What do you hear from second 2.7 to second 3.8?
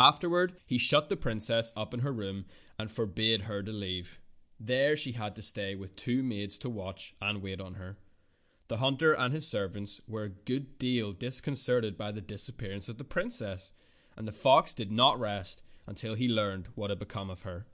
and forbade her to